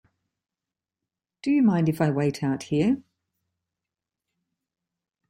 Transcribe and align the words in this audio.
Do 1.43 1.51
you 1.51 1.61
mind 1.61 1.87
if 1.87 2.01
I 2.01 2.09
wait 2.09 2.41
out 2.41 2.63
here? 2.63 3.03